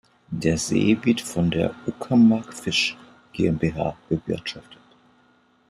[0.31, 2.97] Der See wird von der Uckermark-Fisch
[3.33, 4.81] GmbH bewirtschaftet.